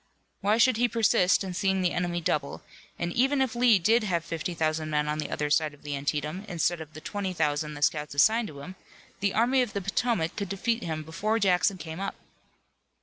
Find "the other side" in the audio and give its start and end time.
5.19-5.75